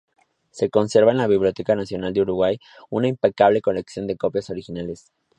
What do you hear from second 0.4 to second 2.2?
Se conserva en la Biblioteca Nacional